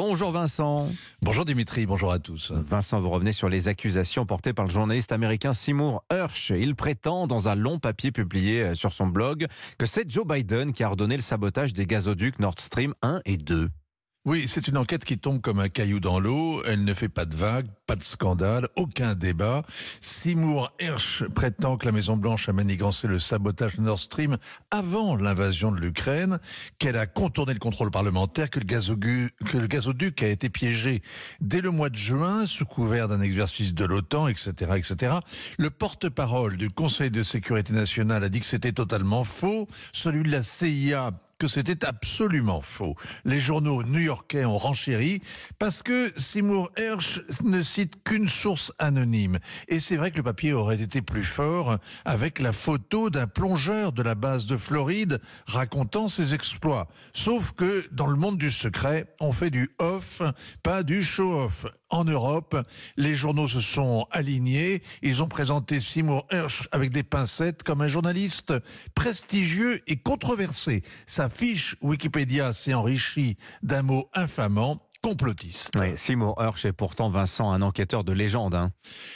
[0.00, 0.88] Bonjour Vincent.
[1.22, 2.52] Bonjour Dimitri, bonjour à tous.
[2.52, 6.50] Vincent, vous revenez sur les accusations portées par le journaliste américain Seymour Hersh.
[6.50, 10.72] Il prétend, dans un long papier publié euh, sur son blog, que c'est Joe Biden
[10.72, 13.70] qui a ordonné le sabotage des gazoducs Nord Stream 1 et 2.
[14.28, 16.62] Oui, c'est une enquête qui tombe comme un caillou dans l'eau.
[16.66, 19.62] Elle ne fait pas de vagues, pas de scandale, aucun débat.
[20.02, 24.36] Seymour Hersh prétend que la Maison-Blanche a manigancé le sabotage Nord Stream
[24.70, 26.40] avant l'invasion de l'Ukraine,
[26.78, 31.00] qu'elle a contourné le contrôle parlementaire, que le, gazoduc, que le gazoduc a été piégé
[31.40, 35.14] dès le mois de juin sous couvert d'un exercice de l'OTAN, etc., etc.
[35.58, 39.68] Le porte-parole du Conseil de sécurité nationale a dit que c'était totalement faux.
[39.94, 42.94] Celui de la CIA que c'était absolument faux.
[43.24, 45.22] Les journaux new-yorkais ont renchéri
[45.58, 49.38] parce que Seymour Hersh ne cite qu'une source anonyme.
[49.68, 53.92] Et c'est vrai que le papier aurait été plus fort avec la photo d'un plongeur
[53.92, 56.88] de la base de Floride racontant ses exploits.
[57.12, 60.22] Sauf que dans le monde du secret, on fait du off,
[60.62, 61.66] pas du show-off.
[61.90, 62.56] En Europe,
[62.98, 64.82] les journaux se sont alignés.
[65.02, 68.52] Ils ont présenté Seymour Hersh avec des pincettes comme un journaliste
[68.94, 70.82] prestigieux et controversé.
[71.28, 75.70] Fiche Wikipédia s'est enrichie d'un mot infamant complotiste.
[75.78, 78.54] Oui, Seymour Hersh est pourtant Vincent, un enquêteur de légende.
[78.54, 78.72] Hein.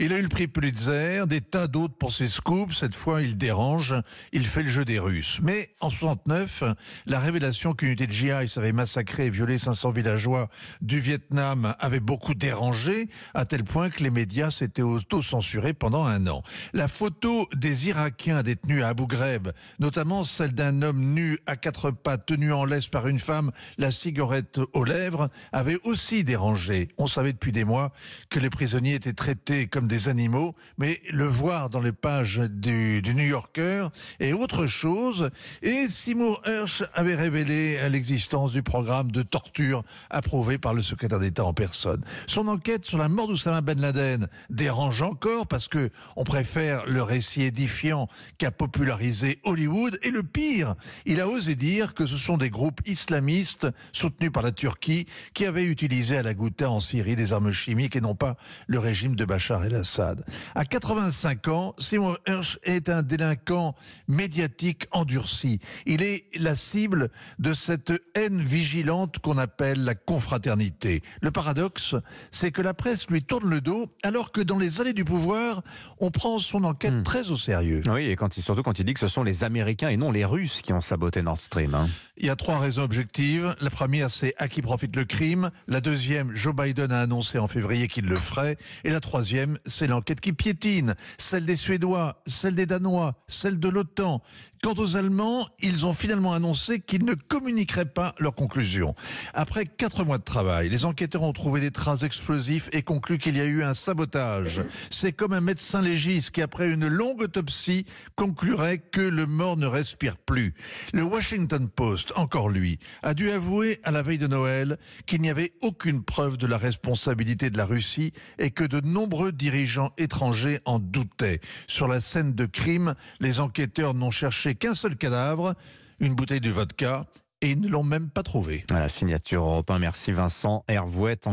[0.00, 2.76] Il a eu le prix Pulitzer, des tas d'autres pour ses scoops.
[2.76, 3.94] Cette fois, il dérange,
[4.32, 5.38] il fait le jeu des Russes.
[5.42, 6.64] Mais en 69,
[7.06, 10.48] la révélation qu'une unité de GI avait massacré et violé 500 villageois
[10.80, 16.26] du Vietnam avait beaucoup dérangé, à tel point que les médias s'étaient auto-censurés pendant un
[16.26, 16.42] an.
[16.72, 21.92] La photo des Irakiens détenus à Abu Ghraib, notamment celle d'un homme nu à quatre
[21.92, 26.88] pattes, tenu en laisse par une femme, la cigarette aux lèvres, avait aussi dérangé.
[26.98, 27.92] On savait depuis des mois
[28.30, 33.02] que les prisonniers étaient traités comme des animaux, mais le voir dans les pages du,
[33.02, 33.88] New Yorker
[34.20, 35.30] est autre chose.
[35.62, 41.44] Et Seymour Hersh avait révélé l'existence du programme de torture approuvé par le secrétaire d'État
[41.44, 42.02] en personne.
[42.26, 47.02] Son enquête sur la mort d'Oussama Ben Laden dérange encore parce que on préfère le
[47.02, 49.98] récit édifiant qu'a popularisé Hollywood.
[50.02, 54.42] Et le pire, il a osé dire que ce sont des groupes islamistes soutenus par
[54.42, 58.14] la Turquie qui avaient utilisé à la Ghouta en Syrie des armes chimiques et non
[58.14, 58.36] pas
[58.66, 60.24] le régime de Bachar el-Assad.
[60.54, 63.74] À 85 ans, Simon Hirsch est un délinquant
[64.08, 65.60] médiatique endurci.
[65.86, 71.02] Il est la cible de cette haine vigilante qu'on appelle la confraternité.
[71.22, 71.94] Le paradoxe,
[72.30, 75.62] c'est que la presse lui tourne le dos alors que dans les allées du pouvoir,
[76.00, 77.02] on prend son enquête hmm.
[77.02, 77.82] très au sérieux.
[77.86, 80.24] Oui, et quand, surtout quand il dit que ce sont les Américains et non les
[80.24, 81.74] Russes qui ont saboté Nord Stream.
[81.74, 81.88] Hein.
[82.18, 83.54] Il y a trois raisons objectives.
[83.60, 85.45] La première, c'est à qui profite le crime.
[85.66, 88.56] La deuxième, Joe Biden a annoncé en février qu'il le ferait.
[88.84, 90.94] Et la troisième, c'est l'enquête qui piétine.
[91.18, 94.22] Celle des Suédois, celle des Danois, celle de l'OTAN.
[94.62, 98.94] Quant aux Allemands, ils ont finalement annoncé qu'ils ne communiqueraient pas leurs conclusions.
[99.34, 103.36] Après quatre mois de travail, les enquêteurs ont trouvé des traces explosifs et conclu qu'il
[103.36, 104.62] y a eu un sabotage.
[104.90, 107.86] C'est comme un médecin légiste qui, après une longue autopsie,
[108.16, 110.54] conclurait que le mort ne respire plus.
[110.92, 115.30] Le Washington Post, encore lui, a dû avouer à la veille de Noël qu'il n'y
[115.36, 120.60] avait aucune preuve de la responsabilité de la Russie et que de nombreux dirigeants étrangers
[120.64, 121.40] en doutaient.
[121.66, 125.54] Sur la scène de crime, les enquêteurs n'ont cherché qu'un seul cadavre,
[126.00, 127.04] une bouteille de vodka,
[127.42, 128.64] et ils ne l'ont même pas trouvé.
[128.70, 131.24] À la signature européen, merci Vincent Hervouette.